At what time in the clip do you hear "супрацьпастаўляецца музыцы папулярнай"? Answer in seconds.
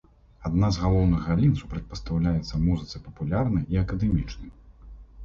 1.59-3.69